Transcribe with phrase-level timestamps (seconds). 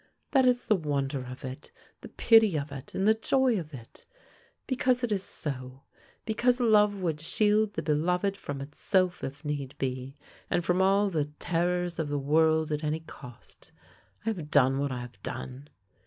[0.31, 4.07] That is the wonder of it, the pity of it, and the joy of it.
[4.65, 5.83] Because it is so,
[6.25, 10.15] because love would shield the beloved from itself if need be,
[10.49, 13.71] and from all the terrors of the world at any cost,
[14.25, 15.69] I have done what I have done.